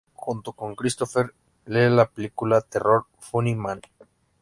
Protagonizó 0.03 0.09
junto 0.25 0.53
con 0.53 0.75
Christopher 0.75 1.35
Lee 1.65 1.89
la 1.91 2.07
película 2.09 2.55
de 2.61 2.65
terror 2.71 3.05
"Funny 3.19 3.53
Man". 3.53 3.81